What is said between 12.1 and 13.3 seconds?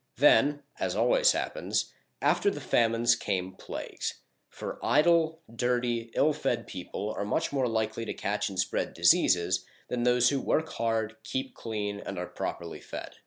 are properly fed.